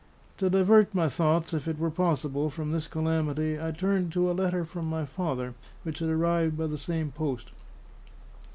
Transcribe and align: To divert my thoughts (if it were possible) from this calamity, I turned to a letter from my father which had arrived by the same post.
To 0.39 0.49
divert 0.49 0.95
my 0.95 1.07
thoughts 1.09 1.53
(if 1.53 1.67
it 1.67 1.77
were 1.77 1.91
possible) 1.91 2.49
from 2.49 2.71
this 2.71 2.87
calamity, 2.87 3.61
I 3.61 3.69
turned 3.69 4.11
to 4.13 4.31
a 4.31 4.33
letter 4.33 4.65
from 4.65 4.85
my 4.87 5.05
father 5.05 5.53
which 5.83 5.99
had 5.99 6.09
arrived 6.09 6.57
by 6.57 6.65
the 6.65 6.75
same 6.79 7.11
post. 7.11 7.51